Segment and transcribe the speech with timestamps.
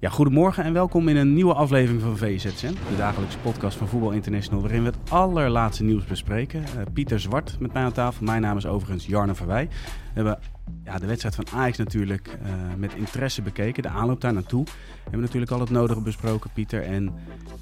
[0.00, 4.10] Ja, goedemorgen en welkom in een nieuwe aflevering van VZN, de dagelijkse podcast van Voetbal
[4.10, 6.60] International, waarin we het allerlaatste nieuws bespreken.
[6.60, 9.68] Uh, Pieter Zwart met mij aan tafel, mijn naam is overigens Jarno Verwij.
[9.68, 9.72] We
[10.12, 10.38] hebben
[10.84, 14.64] ja, de wedstrijd van Ajax natuurlijk uh, met interesse bekeken, de aanloop daar naartoe.
[14.64, 14.70] We
[15.02, 16.82] hebben natuurlijk al het nodige besproken, Pieter.
[16.82, 17.14] En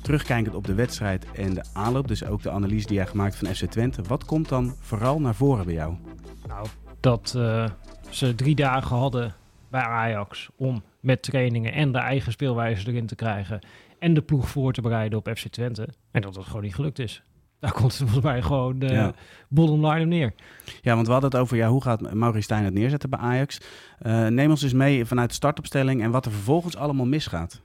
[0.02, 3.55] terugkijkend op de wedstrijd en de aanloop, dus ook de analyse die jij gemaakt van
[3.55, 4.02] FC Twente.
[4.02, 5.95] Wat komt dan vooral naar voren bij jou?
[6.46, 6.66] Nou,
[7.00, 7.64] dat uh,
[8.11, 9.34] ze drie dagen hadden
[9.71, 13.59] bij Ajax om met trainingen en de eigen speelwijze erin te krijgen
[13.98, 15.88] en de ploeg voor te bereiden op FC Twente.
[16.10, 17.23] En dat dat gewoon niet gelukt is.
[17.60, 19.12] Daar komt het volgens mij gewoon de ja.
[19.48, 20.34] bottom line neer.
[20.80, 23.60] Ja, want we hadden het over ja, hoe gaat Maurice Stijn het neerzetten bij Ajax.
[24.02, 27.60] Uh, neem ons eens mee vanuit de startopstelling en wat er vervolgens allemaal misgaat.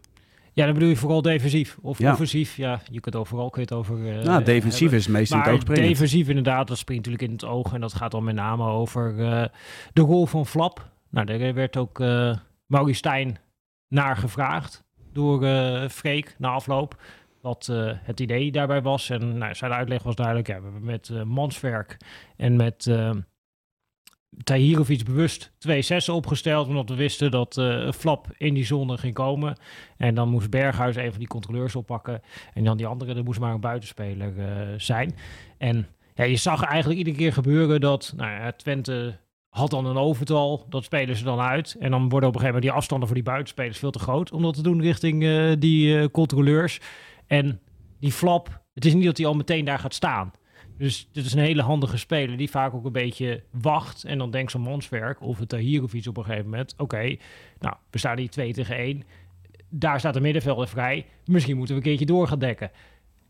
[0.53, 2.11] Ja, dan bedoel je vooral defensief of ja.
[2.11, 2.57] offensief.
[2.57, 3.97] Ja, je kunt overal kun je het over.
[3.97, 4.99] Uh, nou, defensief hebben.
[4.99, 5.65] is meestal maar het.
[5.65, 7.73] Defensief inderdaad, dat springt natuurlijk in het oog.
[7.73, 9.45] En dat gaat dan met name over uh,
[9.93, 10.91] de rol van Flap.
[11.13, 12.35] Nou, daar werd ook uh,
[13.87, 17.01] naar gevraagd door uh, Freek na afloop.
[17.41, 19.09] Wat uh, het idee daarbij was.
[19.09, 20.47] En nou, zijn uitleg was duidelijk.
[20.47, 21.97] Ja, we hebben met uh, Manswerk
[22.37, 23.11] en met uh,
[24.43, 26.67] Tahirovic bewust twee zessen opgesteld.
[26.67, 27.61] Omdat we wisten dat
[27.95, 29.57] Flap in die zone ging komen.
[29.97, 32.21] En dan moest Berghuis een van die controleurs oppakken.
[32.53, 34.33] En dan die andere, er moest maar een buitenspeler
[34.81, 35.15] zijn.
[35.57, 39.21] En ja, je zag eigenlijk iedere keer gebeuren dat nou Twente
[39.53, 40.65] had dan een overtal.
[40.69, 41.75] Dat spelen ze dan uit.
[41.79, 44.31] En dan worden op een gegeven moment die afstanden voor die buitenspelers veel te groot.
[44.31, 46.79] Om dat te doen richting uh, die uh, controleurs.
[47.27, 47.59] En
[47.99, 50.31] die flap, het is niet dat hij al meteen daar gaat staan.
[50.77, 54.03] Dus dit is een hele handige speler die vaak ook een beetje wacht.
[54.03, 56.73] En dan denkt zo'n Manswerk of het hier of iets op een gegeven moment.
[56.77, 57.15] Oké,
[57.59, 59.03] nou, we staan hier 2 tegen 1.
[59.69, 61.05] Daar staat de middenvelder vrij.
[61.25, 62.71] Misschien moeten we een keertje door gaan dekken.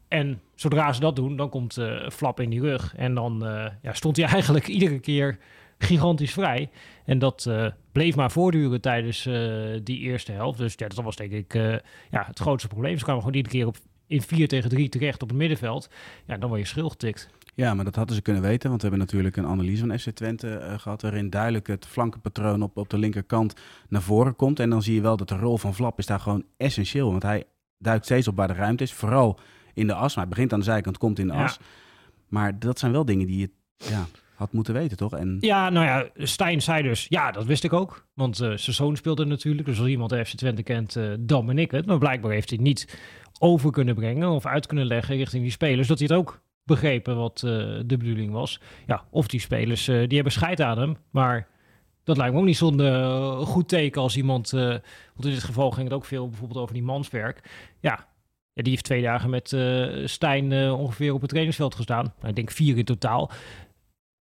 [0.08, 2.96] En zodra ze dat doen, dan komt uh, Flap in die rug.
[2.96, 3.40] En dan
[3.82, 5.40] ja, stond hij eigenlijk iedere keer
[5.84, 6.70] gigantisch vrij.
[7.06, 10.58] En dat uh, bleef maar voortduren tijdens uh, die eerste helft.
[10.58, 11.76] Dus ja, dat was denk ik uh,
[12.10, 12.98] ja, het grootste probleem.
[12.98, 15.90] Ze kwamen gewoon iedere keer op, in 4 tegen 3 terecht op het middenveld.
[16.26, 17.30] Ja, dan word je schil getikt.
[17.56, 20.10] Ja, maar dat hadden ze kunnen weten, want we hebben natuurlijk een analyse van FC
[20.10, 23.54] Twente uh, gehad, waarin duidelijk het flankenpatroon op, op de linkerkant
[23.90, 24.60] naar voren komt.
[24.60, 27.24] En dan zie je wel dat de rol van Flap is daar gewoon essentieel, want
[27.24, 27.44] hij
[27.78, 29.40] duikt steeds op waar de ruimte is, vooral
[29.74, 30.16] in de as.
[30.16, 31.44] Maar hij begint aan de zijkant, komt in de ja.
[31.44, 31.60] as.
[32.28, 34.06] Maar dat zijn wel dingen die je ja,
[34.44, 35.14] had moeten weten, toch?
[35.14, 35.38] En...
[35.40, 38.08] Ja, nou ja, Stijn zei dus, ja, dat wist ik ook.
[38.14, 41.46] Want uh, zijn zoon speelde natuurlijk, dus als iemand de FC Twente kent, uh, dan
[41.46, 41.86] ben ik het.
[41.86, 43.00] Maar blijkbaar heeft hij niet
[43.40, 47.16] over kunnen brengen of uit kunnen leggen richting die spelers, dat hij het ook begrepen
[47.16, 47.52] wat uh,
[47.86, 48.60] de bedoeling was.
[48.88, 51.48] Ja, of die spelers, die hebben scheid aan hem, maar
[52.04, 55.88] dat lijkt me ook niet zo'n goed teken als iemand, want in dit geval ging
[55.88, 57.50] het ook veel bijvoorbeeld over die manswerk.
[57.80, 58.08] Ja,
[58.54, 62.14] ja, die heeft twee dagen met uh, Stijn ongeveer op het trainingsveld gestaan.
[62.18, 63.32] Nou, ik denk vier in totaal.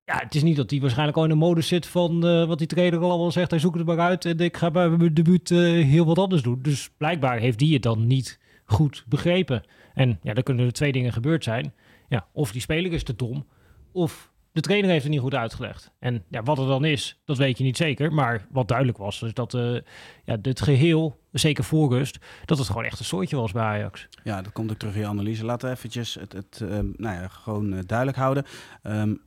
[0.07, 2.59] Ja, het is niet dat hij waarschijnlijk al in de modus zit van uh, wat
[2.59, 3.51] die trainer al allemaal zegt.
[3.51, 6.43] Hij zoekt het maar uit en ik ga bij mijn debuut uh, heel wat anders
[6.43, 6.59] doen.
[6.63, 9.63] Dus blijkbaar heeft hij het dan niet goed begrepen.
[9.95, 11.75] En ja, dan kunnen er twee dingen gebeurd zijn.
[12.09, 13.47] Ja, of die speler is te dom,
[13.93, 15.93] of de trainer heeft het niet goed uitgelegd.
[15.99, 18.13] En ja, wat er dan is, dat weet je niet zeker.
[18.13, 19.79] Maar wat duidelijk was, is dat uh,
[20.25, 24.09] ja, dit geheel, zeker voor rust, dat het gewoon echt een soortje was bij Ajax.
[24.25, 25.45] Ja, dat komt ook terug in analyse.
[25.45, 28.45] Laten we eventjes het, het um, nou ja, gewoon duidelijk houden.
[28.83, 29.21] Um,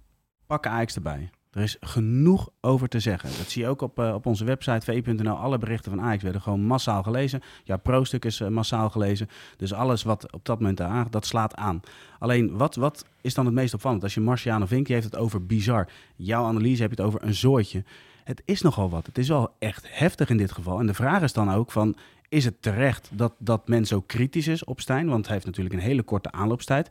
[0.48, 1.30] pakken Ajax erbij.
[1.52, 3.30] Er is genoeg over te zeggen.
[3.38, 5.36] Dat zie je ook op, uh, op onze website vi.nl.
[5.36, 7.42] Alle berichten van Ajax werden gewoon massaal gelezen.
[7.64, 9.30] Ja, pro-stuk is uh, massaal gelezen.
[9.58, 11.80] Dus alles wat op dat moment aan, dat slaat aan.
[12.20, 14.04] Alleen, wat, wat is dan het meest opvallend?
[14.04, 15.88] Als je Marciano Vink, die heeft het over bizar.
[16.16, 17.84] Jouw analyse heb je het over een zooitje.
[18.24, 19.06] Het is nogal wat.
[19.06, 20.80] Het is wel echt heftig in dit geval.
[20.80, 21.96] En de vraag is dan ook van...
[22.30, 25.08] Is het terecht dat, dat men zo kritisch is op Stijn?
[25.08, 26.90] Want hij heeft natuurlijk een hele korte aanloopstijd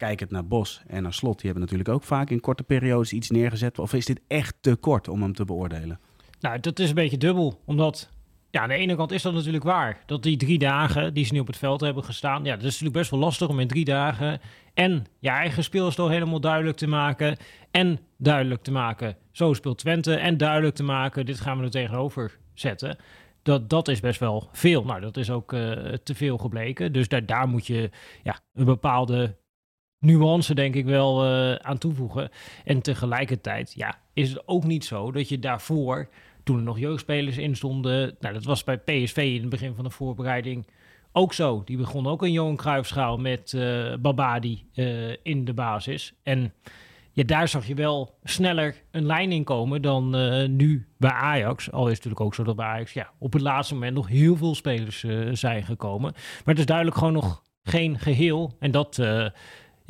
[0.00, 1.34] kijk het naar Bos en naar Slot.
[1.34, 3.78] Die hebben natuurlijk ook vaak in korte periodes iets neergezet.
[3.78, 6.00] Of is dit echt te kort om hem te beoordelen?
[6.40, 7.60] Nou, dat is een beetje dubbel.
[7.64, 8.10] Omdat,
[8.50, 10.02] ja, aan de ene kant is dat natuurlijk waar.
[10.06, 12.44] Dat die drie dagen die ze nu op het veld hebben gestaan.
[12.44, 14.40] Ja, dat is natuurlijk best wel lastig om in drie dagen
[14.74, 17.36] en je eigen speelstijl helemaal duidelijk te maken.
[17.70, 20.14] En duidelijk te maken, zo speelt Twente.
[20.14, 22.96] En duidelijk te maken, dit gaan we er tegenover zetten.
[23.42, 24.84] Dat, dat is best wel veel.
[24.84, 25.72] Nou, dat is ook uh,
[26.02, 26.92] te veel gebleken.
[26.92, 27.90] Dus daar, daar moet je
[28.22, 29.38] ja, een bepaalde
[30.00, 32.30] nuance denk ik wel uh, aan toevoegen.
[32.64, 36.08] En tegelijkertijd ja, is het ook niet zo dat je daarvoor,
[36.42, 39.84] toen er nog jeugdspelers in stonden, nou dat was bij PSV in het begin van
[39.84, 40.66] de voorbereiding
[41.12, 41.62] ook zo.
[41.64, 46.12] Die begon ook een Johan Cruijffschaal met uh, Babadi uh, in de basis.
[46.22, 46.52] En
[47.12, 50.10] ja, daar zag je wel sneller een lijn in komen dan
[50.56, 51.70] nu bij Ajax.
[51.70, 54.08] Al is het natuurlijk ook zo dat bij Ajax ja, op het laatste moment nog
[54.08, 56.12] heel veel spelers zijn gekomen.
[56.12, 58.56] Maar het is duidelijk gewoon nog geen geheel.
[58.58, 58.98] En dat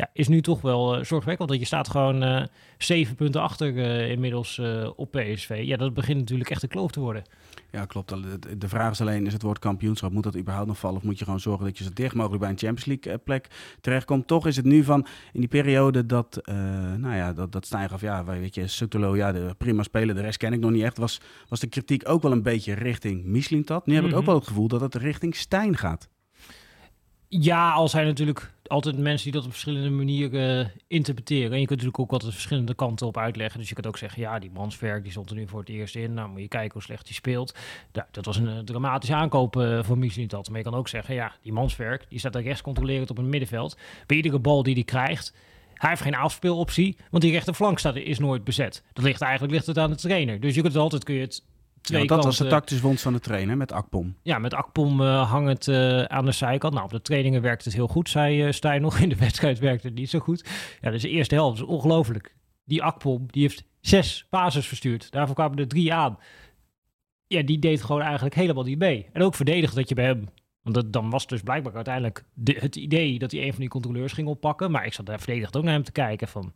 [0.01, 1.49] ja, is nu toch wel uh, zorgwekkend.
[1.49, 2.43] Want je staat gewoon uh,
[2.79, 4.61] zeven punten achter uh, inmiddels
[4.97, 5.63] op PSV.
[5.65, 7.23] Ja, dat begint natuurlijk echt een kloof te worden.
[7.71, 8.15] Ja, klopt.
[8.61, 10.97] De vraag is alleen, is het woord kampioenschap, moet dat überhaupt nog vallen?
[10.97, 13.47] Of moet je gewoon zorgen dat je zo dicht mogelijk bij een Champions League plek
[13.81, 14.27] terechtkomt?
[14.27, 16.41] Toch is het nu van, in die periode dat,
[16.97, 20.21] nou ja, dat, dat Stijn gaf, ja, weet je, Sutelo, ja, de prima speler, de
[20.21, 23.25] rest ken ik nog niet echt, was, was de kritiek ook wel een beetje richting
[23.25, 23.87] Mislintat.
[23.87, 24.27] Nu heb ik ook mhm.
[24.27, 26.09] wel het gevoel dat het richting Stijn gaat.
[27.29, 31.53] Ja, al zijn natuurlijk altijd mensen die dat op verschillende manieren uh, interpreteren.
[31.53, 33.59] En je kunt natuurlijk ook altijd verschillende kanten op uitleggen.
[33.59, 35.97] Dus je kunt ook zeggen, ja, die Manswerk die stond er nu voor het eerst
[35.97, 36.15] in.
[36.15, 37.55] Nou, moet je kijken hoe slecht hij speelt.
[38.11, 40.49] Dat was een uh, dramatische aankoop uh, voor dat.
[40.49, 43.29] Maar je kan ook zeggen, ja, die Manswerk die staat daar rechts controlerend op een
[43.29, 43.77] middenveld.
[44.07, 45.35] Bij iedere bal die hij krijgt,
[45.75, 48.83] hij heeft geen afspeeloptie, want die rechterflank staat, is nooit bezet.
[48.93, 50.41] Dat ligt eigenlijk ligt het aan de trainer.
[50.41, 51.45] Dus je kunt het altijd kun je het
[51.83, 54.17] ja, dat was de tactische wond van de trainer met Akpom.
[54.23, 56.73] Ja, met Akpom uh, hangend uh, aan de zijkant.
[56.73, 58.99] Nou, op de trainingen werkt het heel goed, zei uh, Stijn nog.
[59.03, 60.49] In de wedstrijd werkte het niet zo goed.
[60.81, 62.35] Ja, dus de eerste helft is ongelooflijk.
[62.65, 65.11] Die Akpom, die heeft zes bases verstuurd.
[65.11, 66.19] Daarvoor kwamen er drie aan.
[67.27, 69.07] Ja, die deed gewoon eigenlijk helemaal niet mee.
[69.13, 70.29] En ook verdedigd dat je bij hem...
[70.63, 73.69] Want dat, dan was dus blijkbaar uiteindelijk de, het idee dat hij een van die
[73.69, 74.71] controleurs ging oppakken.
[74.71, 76.53] Maar ik zat daar verdedigd ook naar hem te kijken van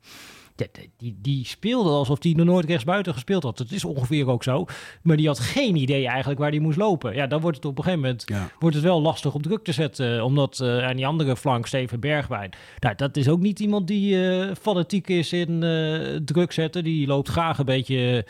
[0.97, 3.59] die, die speelde alsof hij nog nooit rechtsbuiten gespeeld had.
[3.59, 4.67] Dat is ongeveer ook zo.
[5.03, 7.15] Maar die had geen idee eigenlijk waar hij moest lopen.
[7.15, 8.25] Ja, dan wordt het op een gegeven moment
[8.59, 10.25] wordt het wel lastig om druk te zetten.
[10.25, 12.51] Omdat uh, aan die andere flank, Steven Bergwijn.
[12.79, 15.61] Nou, dat is ook niet iemand die uh, fanatiek is in
[16.25, 16.85] druk zetten.
[16.85, 18.27] Die loopt graag een beetje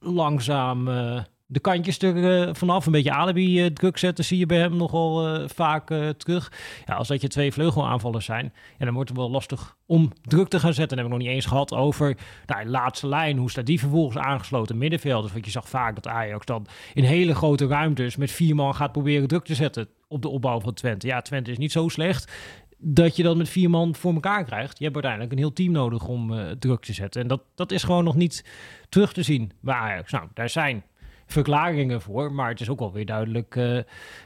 [0.00, 0.88] langzaam
[1.54, 2.86] de kantjes er uh, vanaf.
[2.86, 5.86] Een beetje alibi uh, druk zetten zie je bij hem nogal uh, vaak
[6.16, 6.52] terug.
[6.86, 10.48] Ja, als dat je twee vleugelaanvallers zijn, ja, dan wordt het wel lastig om druk
[10.48, 10.96] te gaan zetten.
[10.96, 12.16] Dan heb ik nog niet eens gehad over
[12.46, 13.38] nou, de laatste lijn.
[13.38, 15.32] Hoe staat die vervolgens aangesloten middenvelders?
[15.32, 18.92] Want je zag vaak dat Ajax dan in hele grote ruimtes met vier man gaat
[18.92, 21.06] proberen druk te zetten op de opbouw van Twente.
[21.06, 22.32] Ja, Twente is niet zo slecht
[22.78, 24.78] dat je dat met vier man voor elkaar krijgt.
[24.78, 27.22] Je hebt uiteindelijk een heel team nodig om druk te zetten.
[27.22, 28.44] En dat, dat is gewoon nog niet
[28.88, 30.12] terug te zien bij Ajax.
[30.12, 30.84] Nou, daar zijn
[31.34, 32.32] verklaringen voor.
[32.32, 33.80] Maar het is ook wel weer duidelijk uh,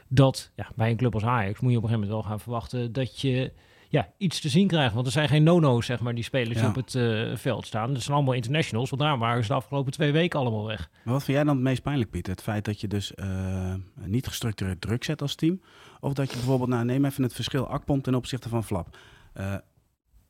[0.07, 2.39] dat ja, bij een club als Ajax moet je op een gegeven moment wel gaan
[2.39, 3.51] verwachten dat je
[3.89, 4.93] ja, iets te zien krijgt.
[4.93, 7.93] Want er zijn geen no-no's, zeg maar, die spelers op het uh, veld staan.
[7.93, 10.89] Dat zijn allemaal internationals, want daar waren ze de afgelopen twee weken allemaal weg.
[11.03, 12.31] Maar wat vind jij dan het meest pijnlijk, Pieter?
[12.31, 15.61] Het feit dat je dus uh, niet gestructureerd druk zet als team?
[15.99, 18.97] Of dat je bijvoorbeeld, nou, neem even het verschil Akpom ten opzichte van Flap.
[19.37, 19.55] Uh,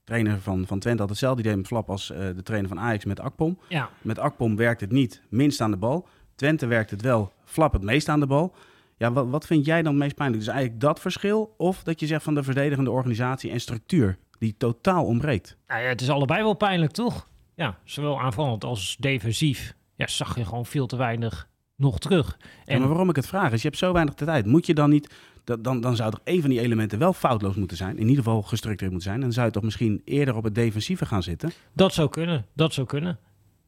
[0.04, 3.20] trainer van, van Twente had hetzelfde idee met Flap als de trainer van Ajax met
[3.20, 3.60] Akpom.
[3.70, 3.90] Ja.
[4.02, 6.08] Met Akpom werkt het niet minst aan de bal.
[6.40, 8.56] Twente werkt het wel, Flap het meest aan de bal.
[8.98, 10.44] Ja, wat, wat vind jij dan het meest pijnlijk?
[10.44, 14.56] Dus eigenlijk dat verschil of dat je zegt van de verdedigende organisatie en structuur die
[14.58, 15.58] totaal ontbreekt?
[15.68, 17.28] Nou ja, het is allebei wel pijnlijk, toch?
[17.56, 19.74] Ja, zowel aanvallend als defensief.
[19.96, 22.38] Ja, zag je gewoon veel te weinig nog terug.
[22.66, 22.74] En...
[22.74, 24.46] Ja, maar waarom ik het vraag is, je hebt zo weinig tijd.
[24.46, 27.78] Moet je dan niet, dan, dan zou er een van die elementen wel foutloos moeten
[27.78, 27.98] zijn.
[27.98, 29.22] In ieder geval gestructureerd moeten zijn.
[29.22, 31.52] Dan zou je toch misschien eerder op het defensieve gaan zitten?
[31.74, 33.20] Dat zou kunnen, dat zou kunnen.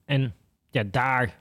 [0.05, 0.33] En
[0.69, 1.39] ja, daar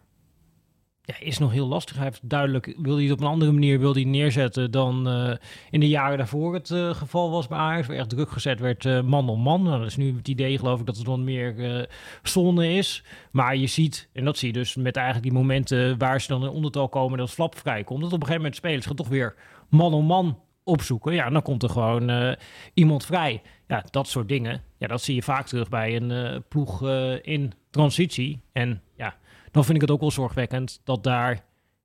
[1.03, 1.97] ja, is nog heel lastig.
[1.97, 5.35] Hij heeft duidelijk, wil hij het op een andere manier wil hij neerzetten dan uh,
[5.71, 8.85] in de jaren daarvoor het uh, geval was bij Ajax, waar echt druk gezet werd
[8.85, 9.63] uh, man om man.
[9.63, 11.89] Nou, dat is nu het idee geloof ik dat het wat meer
[12.23, 13.05] zonde is.
[13.31, 16.43] Maar je ziet, en dat zie je dus met eigenlijk die momenten waar ze dan
[16.43, 19.35] in ondertal komen dat Flap vrijkomt, dat op een gegeven moment spelers gaan toch weer
[19.69, 21.15] man om man opzoeken.
[21.15, 22.37] Ja, dan komt er gewoon
[22.75, 23.43] iemand vrij.
[23.69, 24.63] Ja, dat soort dingen.
[24.79, 26.89] Ja, dat zie je vaak terug bij een ploeg
[27.23, 28.41] in transitie.
[28.53, 28.83] En
[29.51, 31.45] dan vind ik het ook wel zorgwekkend dat daar,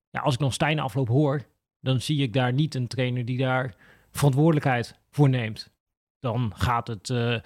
[0.09, 1.41] ja, als ik dan Stijn afloop hoor,
[1.79, 3.75] dan zie ik daar niet een trainer die daar
[4.12, 5.74] verantwoordelijkheid voor neemt.
[6.19, 7.38] Dan gaat het, uh,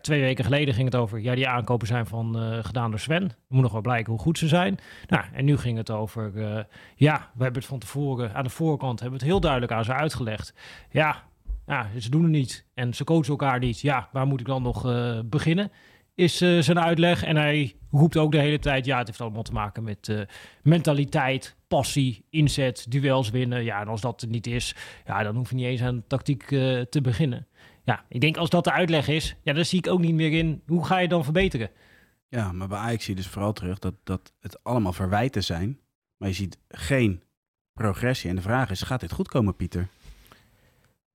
[0.00, 3.22] twee weken geleden ging het over, ja, die aankopen zijn van, uh, gedaan door Sven.
[3.22, 4.78] Er moet nog wel blijken hoe goed ze zijn.
[5.06, 6.60] Nou, en nu ging het over, uh,
[6.96, 9.84] ja, we hebben het van tevoren, aan de voorkant hebben we het heel duidelijk aan
[9.84, 10.54] ze uitgelegd.
[10.90, 11.22] Ja,
[11.66, 13.80] ja ze doen het niet en ze coachen elkaar niet.
[13.80, 14.82] Ja, waar moet ik dan nog
[15.24, 15.70] beginnen?
[16.16, 17.24] Is uh, zijn uitleg.
[17.24, 20.20] En hij roept ook de hele tijd, ja, het heeft allemaal te maken met uh,
[20.62, 23.64] mentaliteit, passie, inzet, duels winnen.
[23.64, 24.74] Ja, en als dat er niet is,
[25.06, 27.46] ja, dan hoef je niet eens aan tactiek uh, te beginnen.
[27.84, 30.32] Ja, ik denk als dat de uitleg is, ja, dan zie ik ook niet meer
[30.32, 31.70] in, hoe ga je dan verbeteren?
[32.28, 35.80] Ja, maar bij Ajax zie je dus vooral terug dat, dat het allemaal verwijten zijn.
[36.16, 37.22] Maar je ziet geen
[37.72, 38.30] progressie.
[38.30, 39.88] En de vraag is, gaat dit goed komen, Pieter?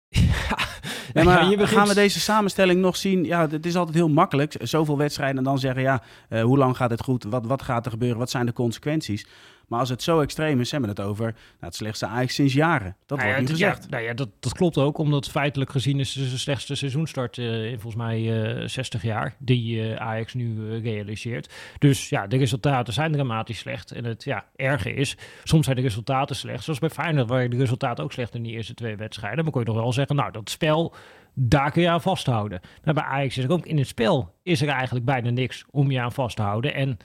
[0.10, 0.58] Ja,
[1.13, 1.70] ja, maar begint...
[1.70, 3.24] gaan we deze samenstelling nog zien?
[3.24, 4.56] Ja, het is altijd heel makkelijk.
[4.62, 7.24] Zoveel wedstrijden en dan zeggen, ja, uh, hoe lang gaat het goed?
[7.24, 8.18] Wat, wat gaat er gebeuren?
[8.18, 9.25] Wat zijn de consequenties?
[9.70, 12.54] Maar als het zo extreem is, hebben we het over nou, het slechtste Ajax sinds
[12.54, 12.96] jaren.
[13.06, 13.90] Dat Nou ja, wordt ja, gezegd.
[13.90, 17.66] nou ja, dat, dat klopt ook, omdat feitelijk gezien is het de slechtste seizoenstart eh,
[17.66, 21.54] in volgens mij eh 60 jaar, die eh, Ajax nu eh, realiseert.
[21.78, 23.92] Dus ja, de resultaten zijn dramatisch slecht.
[23.92, 26.64] En het ja, erge is, soms zijn de resultaten slecht.
[26.64, 29.44] Zoals bij Feyenoord, waar de resultaten ook slecht in die eerste twee wedstrijden.
[29.44, 30.94] Maar kon je toch wel zeggen, nou, dat spel,
[31.34, 32.60] daar kun je aan vasthouden.
[32.84, 35.92] Maar bij Ajax is er ook in het spel is er eigenlijk bijna niks om
[35.92, 36.74] je aan vast te houden.
[36.74, 36.98] En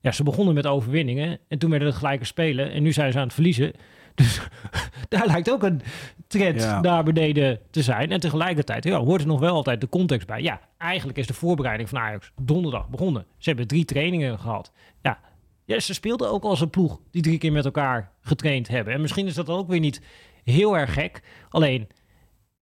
[0.00, 2.72] ja, ze begonnen met overwinningen en toen werden het gelijke spelen.
[2.72, 3.72] En nu zijn ze aan het verliezen.
[4.14, 4.40] Dus
[5.08, 5.82] daar lijkt ook een
[6.26, 6.80] trend Ja.
[6.80, 8.10] naar beneden te zijn.
[8.10, 10.42] En tegelijkertijd ja, hoort er nog wel altijd de context bij.
[10.42, 13.26] Ja, eigenlijk is de voorbereiding van Ajax donderdag begonnen.
[13.38, 14.72] Ze hebben drie trainingen gehad.
[15.02, 15.18] Ja,
[15.64, 18.94] ja ze speelden ook als een ploeg die drie keer met elkaar getraind hebben.
[18.94, 20.00] En misschien is dat ook weer niet
[20.44, 21.22] heel erg gek.
[21.48, 21.88] Alleen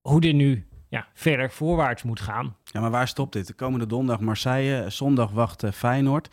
[0.00, 2.56] hoe dit nu ja, verder voorwaarts moet gaan.
[2.64, 3.46] Ja, maar waar stopt dit?
[3.46, 6.28] De komende donderdag Marseille, zondag wacht Feyenoord.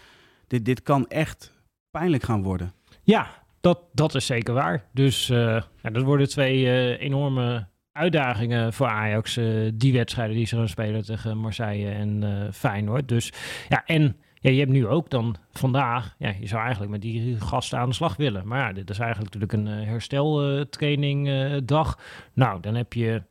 [0.50, 1.54] Dit, dit kan echt
[1.92, 2.74] pijnlijk gaan worden.
[3.04, 3.28] Ja,
[3.62, 4.84] dat, dat is zeker waar.
[4.94, 9.38] Dus eh, ja, dat worden twee eh, enorme uitdagingen voor Ajax.
[9.38, 13.08] eh, die wedstrijden die ze gaan spelen tegen Marseille en Feyenoord.
[13.08, 13.34] Dus
[13.70, 17.40] ja, en ja, je hebt nu ook dan vandaag, ja, je zou eigenlijk met die
[17.40, 18.48] gasten aan de slag willen.
[18.48, 21.30] Maar ja, dit is eigenlijk natuurlijk een hersteltraining
[21.66, 22.00] dag.
[22.34, 23.22] nou, dan heb je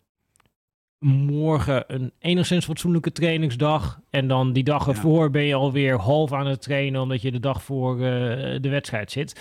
[0.98, 4.00] morgen een enigszins fatsoenlijke trainingsdag.
[4.10, 4.92] En dan die dag Ja.
[4.92, 8.00] ervoor ben je alweer half aan het trainen, omdat je de dag voor eh,
[8.60, 9.40] de wedstrijd zit.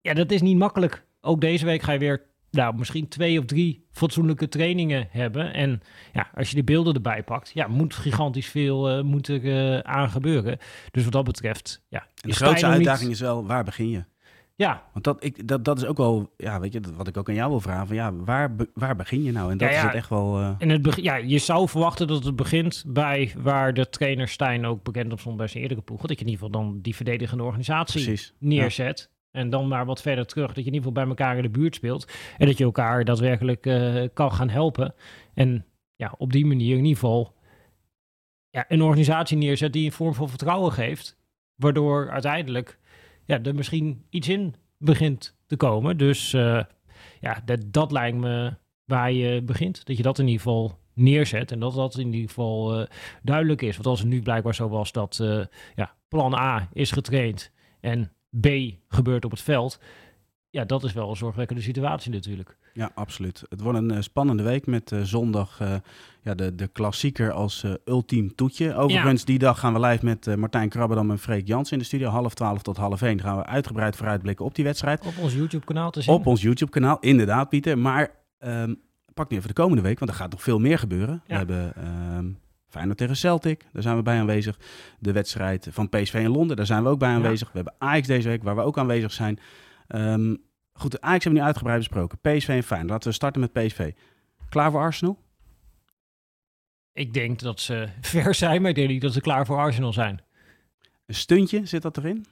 [0.00, 1.04] Ja, dat is niet makkelijk.
[1.20, 5.52] Ook deze week ga je weer, nou, misschien twee of drie fatsoenlijke trainingen hebben.
[5.54, 5.80] En
[6.12, 9.78] ja, als je de beelden erbij pakt, ja, moet gigantisch veel eh, moet er eh,
[9.78, 10.58] aan gebeuren.
[10.90, 12.00] Dus wat dat betreft, ja.
[12.00, 14.04] En de grootste niet- uitdaging is wel, waar begin je?
[14.56, 17.28] Ja, Want dat, ik, dat, dat is ook wel, ja, weet je, wat ik ook
[17.28, 17.86] aan jou wil vragen.
[17.86, 19.50] Van, ja, waar, waar begin je nou?
[19.50, 20.38] En dat Ja, is het echt wel...
[20.38, 24.66] eh, En het ja, je zou verwachten dat het begint bij waar de trainer Stijn
[24.66, 26.08] ook bekend op stond bij zijn eerdere ploegen.
[26.08, 28.34] Dat je in ieder geval dan die verdedigende organisatie precies.
[28.38, 29.10] neerzet.
[29.30, 30.46] En dan maar wat verder terug.
[30.46, 32.12] Dat je in ieder geval bij elkaar in de buurt speelt.
[32.38, 34.94] En dat je elkaar daadwerkelijk eh, kan gaan helpen.
[35.34, 35.64] En
[35.96, 37.34] ja, op die manier in ieder geval
[38.50, 41.16] ja, een organisatie neerzet die een vorm van vertrouwen geeft.
[41.54, 42.78] Waardoor uiteindelijk
[43.24, 45.96] ja, er misschien iets in begint te komen.
[45.96, 46.60] Dus eh,
[47.20, 49.86] ja, dat, lijkt me waar je begint.
[49.86, 51.52] Dat je dat in ieder geval neerzet.
[51.52, 52.86] En dat dat in ieder geval eh,
[53.22, 53.74] duidelijk is.
[53.74, 58.12] Want als het nu blijkbaar zo was dat eh, ja, plan A is getraind en
[58.40, 58.48] B
[58.88, 59.80] gebeurt op het veld.
[60.54, 62.56] Ja, dat is wel een zorgwekkende situatie natuurlijk.
[62.72, 63.42] Ja, absoluut.
[63.48, 65.74] Het wordt een eh, spannende week met eh, zondag eh,
[66.22, 68.74] ja, de, de klassieker als ultiem toetje.
[68.74, 72.08] Overigens, die dag gaan we live met Martijn Krabberdam en Freek Jans in de studio.
[72.08, 75.06] Half twaalf tot half één gaan we uitgebreid vooruitblikken op die wedstrijd.
[75.06, 76.14] Op ons YouTube kanaal te zien.
[76.14, 77.78] Op ons YouTube-kanaal, inderdaad, Pieter.
[77.78, 78.74] Maar ehm,
[79.14, 81.22] pak nu even de komende week, want er gaat nog veel meer gebeuren.
[81.26, 82.26] We hebben ehm
[82.68, 84.58] Feyenoord tegen Celtic, daar zijn we bij aanwezig.
[84.98, 87.48] De wedstrijd van PSV in Londen, daar zijn we ook bij aanwezig.
[87.48, 89.38] We hebben Ajax deze week, waar we ook aanwezig zijn.
[89.94, 90.34] Ehm,
[90.72, 92.18] goed, Ajax hebben we nu uitgebreid besproken.
[92.18, 92.90] PSV en Feyenoord.
[92.90, 93.92] Laten we starten met PSV.
[94.48, 95.18] Klaar voor Arsenal?
[96.92, 99.92] Ik denk dat ze ver zijn, maar ik denk niet dat ze klaar voor Arsenal
[99.92, 100.22] zijn.
[101.06, 102.26] Een stuntje, zit dat erin?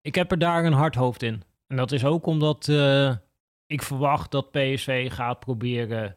[0.00, 1.42] Ik heb er daar een hard hoofd in.
[1.66, 3.16] En dat is ook omdat eh,
[3.66, 6.16] ik verwacht dat PSV gaat proberen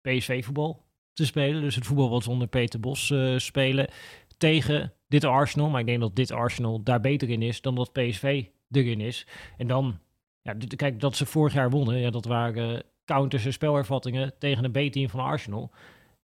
[0.00, 1.62] PSV-voetbal te spelen.
[1.62, 3.88] Dus het voetbal wat ze onder Peter Bos eh, spelen
[4.36, 5.70] tegen dit Arsenal.
[5.70, 9.26] Maar ik denk dat dit Arsenal daar beter in is dan dat PSV erin is.
[9.56, 9.98] En dan,
[10.42, 14.88] ja, kijk, dat ze vorig jaar wonnen, ja, dat waren counters en spelervattingen tegen een
[14.88, 15.70] B-team van Arsenal.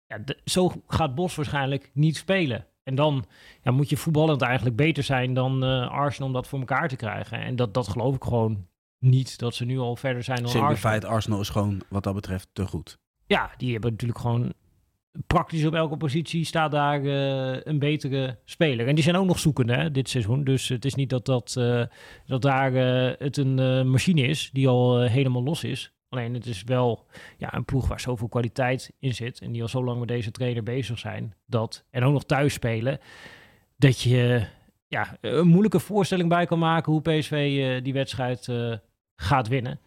[0.07, 2.67] Ja, de- zo gaat Bos waarschijnlijk niet spelen.
[2.83, 3.25] En dan
[3.63, 6.97] ja, moet je voetballend eigenlijk beter zijn dan eh, Arsenal om dat voor elkaar te
[6.97, 7.39] krijgen.
[7.41, 8.67] En dat, dat geloof ik gewoon
[9.05, 10.93] niet, dat ze nu al verder zijn dan Simpel Arsenal.
[10.93, 12.99] feit, Arsenal is gewoon wat dat betreft te goed.
[13.27, 14.53] Ja, die hebben natuurlijk gewoon
[15.27, 18.89] praktisch op elke positie staat daar eh, een betere speler.
[18.89, 20.45] En die zijn ook nog zoekende hè, dit seizoen.
[20.45, 21.83] Dus het is niet dat, dat, eh,
[22.27, 25.93] dat daar eh, het een machine is die al helemaal los is.
[26.09, 29.41] Alleen het is wel ja, een ploeg waar zoveel kwaliteit in zit.
[29.41, 31.35] En die al zo lang met deze trainer bezig zijn.
[31.47, 32.99] Dat, en ook nog thuis spelen.
[33.77, 34.47] Dat je
[34.87, 38.49] ja, een moeilijke voorstelling bij kan maken hoe PSV die wedstrijd
[39.17, 39.81] gaat winnen.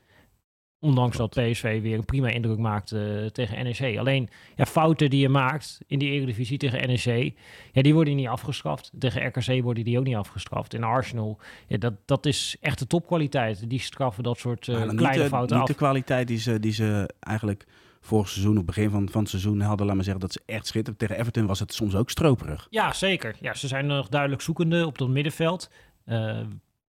[0.84, 3.98] Ondanks dat PSV weer een prima indruk maakt eh, tegen NEC.
[3.98, 7.34] Alleen ja, fouten die je maakt in die Eredivisie tegen NEC,
[7.72, 8.92] ja, die worden niet afgestraft.
[9.00, 10.74] Tegen RKC worden die ook niet afgestraft.
[10.74, 13.70] En Arsenal, ja, dat, dat is echt de topkwaliteit.
[13.70, 15.72] Die straffen dat soort eh, kleine niet, fouten niet af.
[15.72, 17.66] de kwaliteit die ze, die ze eigenlijk
[18.02, 20.42] vorig seizoen, op het begin van, van het seizoen hadden, laat maar zeggen, dat ze
[20.46, 21.00] echt schitteren.
[21.00, 22.68] Tegen Everton was het soms ook stroperig.
[22.70, 23.36] Ja, zeker.
[23.40, 25.70] Ja, ze zijn nog duidelijk zoekende op dat middenveld.
[26.06, 26.40] Eh,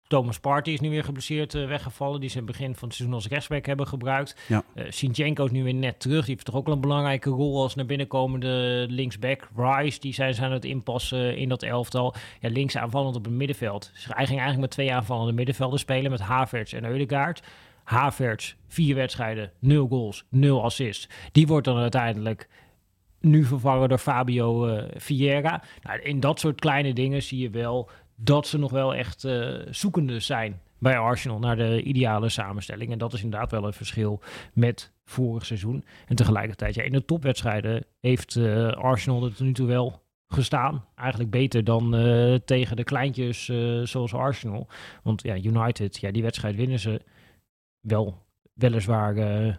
[0.08, 2.20] Thomas Party is nu weer geblesseerd uh, weggevallen.
[2.20, 4.36] Die ze in het begin van het seizoen als rechtsback hebben gebruikt.
[4.46, 4.64] Ja.
[4.74, 6.24] Uh, Sinchenko is nu weer net terug.
[6.24, 9.48] Die heeft toch ook wel een belangrijke rol als naar binnenkomende linksback.
[9.56, 12.14] Rice, die zijn ze aan het inpassen in dat elftal.
[12.40, 13.90] Ja, links aanvallend op het middenveld.
[13.92, 16.10] Dus hij ging eigenlijk met twee aanvallende middenvelden spelen.
[16.10, 17.42] Met Havertz en Eudegaard.
[17.84, 21.08] Havertz, vier wedstrijden, nul goals, nul assists.
[21.32, 22.48] Die wordt dan uiteindelijk
[23.20, 25.62] nu vervangen door Fabio uh, Vieira.
[25.82, 29.58] Nou, in dat soort kleine dingen zie je wel dat ze nog wel echt uh,
[29.70, 32.92] zoekende zijn bij Arsenal naar de ideale samenstelling.
[32.92, 34.20] En dat is inderdaad wel een verschil
[34.52, 35.84] met vorig seizoen.
[36.06, 40.84] En tegelijkertijd, ja, in de topwedstrijden heeft uh, Arsenal er tot nu toe wel gestaan.
[40.94, 43.44] Eigenlijk beter dan uh, tegen de kleintjes
[43.82, 44.68] zoals Arsenal.
[45.02, 47.00] Want ja, United, ja, die wedstrijd winnen ze
[47.80, 49.14] wel weliswaar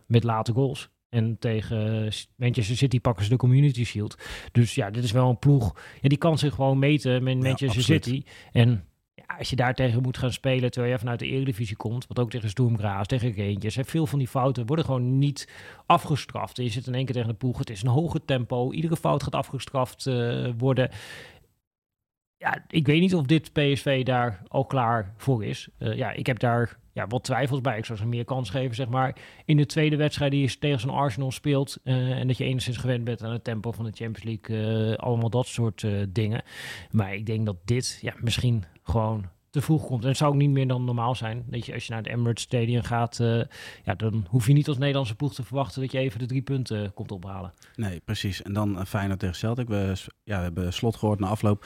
[0.07, 0.89] met late goals.
[1.09, 4.17] En tegen Manchester City pakken ze de Community Shield.
[4.51, 5.81] Dus ja, dit is wel een ploeg.
[6.01, 7.83] Ja, die kan zich gewoon meten met Manchester.
[7.83, 8.23] City.
[8.51, 12.07] En ja, als je daar tegen moet gaan spelen terwijl je vanuit de Eredivisie komt,
[12.07, 15.49] wat ook tegen Sturm Graz, tegen en veel van die fouten worden gewoon niet
[15.85, 16.57] afgestraft.
[16.57, 18.97] En je zit in één keer tegen de ploeg, het is een hoger tempo, iedere
[18.97, 20.89] fout gaat afgestraft uh, worden.
[22.39, 25.69] Ja, ik weet niet of dit PSV daar al klaar voor is.
[25.79, 27.77] Uh, ja, ik heb daar ja, wat twijfels bij.
[27.77, 29.15] Ik zou ze meer kans geven, zeg maar.
[29.45, 31.77] In de tweede wedstrijd die je tegen zo'n Arsenal speelt.
[31.83, 34.89] Uh, en dat je enigszins gewend bent aan het tempo van de Champions League.
[34.89, 36.43] Uh, allemaal dat soort dingen.
[36.91, 40.01] Maar ik denk dat dit ja, misschien gewoon te vroeg komt.
[40.03, 41.43] En het zou ook niet meer dan normaal zijn.
[41.47, 43.41] Dat je als je naar het Emirates Stadium gaat, uh,
[43.83, 46.41] ja, dan hoef je niet als Nederlandse ploeg te verwachten dat je even de drie
[46.41, 47.53] punten komt ophalen.
[47.75, 48.41] Nee, precies.
[48.41, 49.67] En dan uh, Feyenoord tegen Celtic.
[49.67, 51.65] We, ja, we hebben slot gehoord na afloop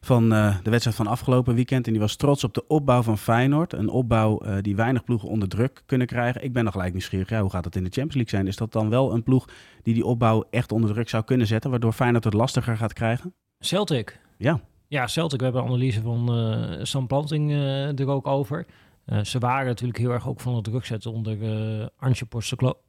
[0.00, 1.86] van uh, de wedstrijd van afgelopen weekend.
[1.86, 3.72] En die was trots op de opbouw van Feyenoord.
[3.72, 6.44] Een opbouw uh, die weinig ploegen onder druk kunnen krijgen.
[6.44, 7.28] Ik ben nog gelijk nieuwsgierig.
[7.28, 8.46] Ja, hoe gaat het in de Champions League zijn?
[8.46, 9.48] Is dat dan wel een ploeg
[9.82, 13.34] die die opbouw echt onder druk zou kunnen zetten, waardoor Feyenoord het lastiger gaat krijgen?
[13.58, 14.20] Celtic.
[14.36, 14.60] Ja.
[14.94, 18.66] Ja, Celtic, we hebben een analyse van uh, Sam Planting uh, er ook over.
[19.06, 22.24] Uh, ze waren natuurlijk heel erg ook van het druk zetten onder uh, Antje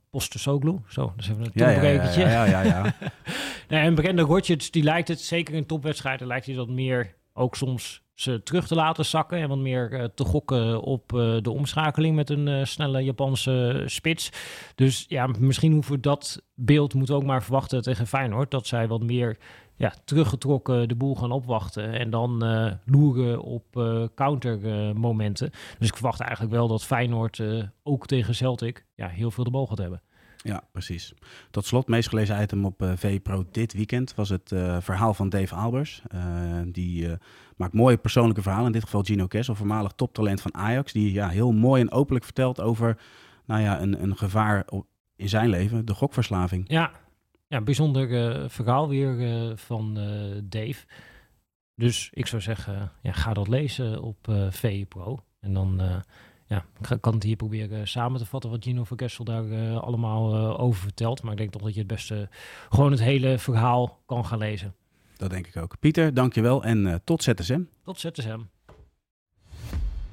[0.10, 0.78] Postosoglu.
[0.88, 2.22] Zo, dat is even een ja, toebrekentje.
[2.22, 2.64] Ja, ja, ja.
[2.64, 3.12] ja, ja.
[3.70, 7.56] nee, en bekende Rodgers, die lijkt het, zeker in topwedstrijden, lijkt hij dat meer ook
[7.56, 11.52] soms ze terug te laten zakken en wat meer uh, te gokken op uh, de
[11.52, 14.30] omschakeling met een uh, snelle Japanse spits.
[14.76, 18.52] Dus ja, misschien hoeven we dat beeld moeten we ook maar verwachten tegen Feyenoord.
[18.52, 19.38] Dat zij wat meer
[19.76, 22.44] ja, teruggetrokken de boel gaan opwachten en dan
[22.86, 23.66] loeren op
[24.16, 25.52] countermomenten.
[25.80, 27.44] dus ik verwacht eigenlijk wel dat Feyenoord
[27.84, 30.02] ook tegen Celtic ja, heel veel de bal gaat hebben.
[30.46, 31.14] Ja, precies.
[31.52, 35.30] Tot slot, meest gelezen item op uh, VPRO dit weekend was het uh, verhaal van
[35.30, 36.02] Dave Albers.
[36.16, 36.22] Uh,
[36.66, 37.08] die
[37.56, 38.66] maakt mooie persoonlijke verhalen.
[38.66, 40.94] In dit geval Gino Kessel, voormalig toptalent van Ajax.
[40.94, 42.98] Die ja, heel mooi en openlijk vertelt over
[43.46, 44.68] nou ja, een, een gevaar
[45.16, 46.64] in zijn leven, de gokverslaving.
[46.68, 46.92] Ja,
[47.56, 49.94] ja bijzonder verhaal weer van
[50.44, 50.86] Dave.
[51.76, 54.18] Dus ik zou zeggen, ja, ga dat lezen op
[54.50, 55.24] VPRO.
[55.40, 55.82] En dan
[56.48, 59.78] ja, ik kan het hier proberen samen te vatten wat Gino van Kessel daar uh,
[59.78, 61.22] allemaal uh, over vertelt.
[61.22, 62.30] Maar ik denk toch dat je het beste
[62.70, 64.76] gewoon het hele verhaal kan gaan lezen.
[65.18, 65.80] Dat denk ik ook.
[65.80, 67.62] Pieter, dankjewel en uh, tot ZSM.
[67.84, 68.40] Tot ZSM.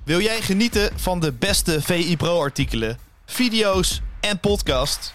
[0.04, 5.14] Wil jij genieten van de beste VI Pro artikelen, video's en podcast?